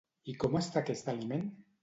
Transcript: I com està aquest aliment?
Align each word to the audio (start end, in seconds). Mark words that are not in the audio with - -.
I 0.31 0.33
com 0.43 0.57
està 0.61 0.81
aquest 0.81 1.13
aliment? 1.15 1.47